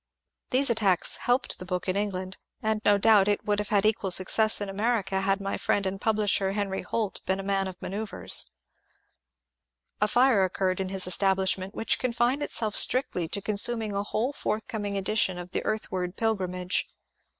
These 0.49 0.71
attacks 0.71 1.17
helped 1.17 1.59
the 1.59 1.63
book 1.65 1.87
in 1.87 1.95
England, 1.95 2.39
and 2.59 2.81
no 2.83 2.97
doubt 2.97 3.27
it 3.27 3.45
would 3.45 3.59
have 3.59 3.69
had 3.69 3.85
equal 3.85 4.09
success 4.09 4.59
in 4.59 4.67
America 4.67 5.21
had 5.21 5.39
my 5.39 5.57
friend 5.59 5.85
and 5.85 6.01
pub 6.01 6.17
lisher 6.17 6.53
Henry 6.55 6.81
Holt 6.81 7.21
been 7.27 7.39
a 7.39 7.43
man 7.43 7.67
of 7.67 7.79
manoeuvres: 7.83 8.51
a 10.01 10.07
fire 10.07 10.43
occurred 10.43 10.79
in 10.79 10.89
his 10.89 11.05
establishment 11.05 11.75
which 11.75 11.99
confined 11.99 12.41
itself 12.41 12.75
strictly 12.75 13.27
to 13.27 13.43
consum 13.43 13.83
ing 13.83 13.93
a 13.95 14.01
whole 14.01 14.33
forthcoming 14.33 14.97
edition 14.97 15.37
of 15.37 15.49
^^ 15.49 15.51
The 15.51 15.63
Earthward 15.63 16.15
Pilgrim 16.15 16.55
age 16.55 16.87